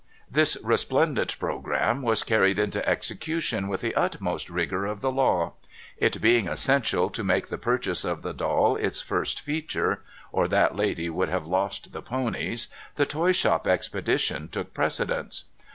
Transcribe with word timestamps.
This 0.31 0.57
resplendent 0.63 1.37
programme 1.37 2.01
was 2.01 2.23
carried 2.23 2.57
into 2.57 2.83
execution 2.89 3.67
with 3.67 3.81
the 3.81 3.93
utmost 3.93 4.49
rigour 4.49 4.87
of 4.87 5.01
the 5.01 5.11
law. 5.11 5.53
It 5.95 6.19
being 6.19 6.47
essential 6.47 7.11
to 7.11 7.23
make 7.23 7.49
the 7.49 7.59
purchase 7.59 8.03
of 8.03 8.23
the 8.23 8.33
doll 8.33 8.75
its 8.77 8.99
first 8.99 9.39
feature— 9.41 10.01
or 10.31 10.47
that 10.47 10.75
lady 10.75 11.07
would 11.11 11.29
have 11.29 11.45
lost 11.45 11.93
the 11.93 12.01
ponies— 12.01 12.67
the 12.95 13.05
toy 13.05 13.31
shop 13.31 13.67
expedition 13.67 14.47
took 14.47 14.73
precedence. 14.73 15.43